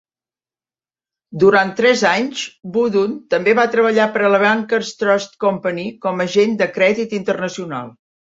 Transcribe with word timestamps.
Durant 1.41 1.73
tres 1.79 2.01
anys, 2.11 2.41
WuDunn 2.77 3.13
també 3.35 3.53
va 3.61 3.67
treballar 3.77 4.07
per 4.15 4.23
a 4.29 4.33
la 4.37 4.41
Bankers 4.45 4.91
Trust 5.03 5.37
Company 5.45 5.87
com 6.07 6.25
agent 6.29 6.59
de 6.63 6.69
crèdit 6.79 7.17
internacional. 7.21 7.95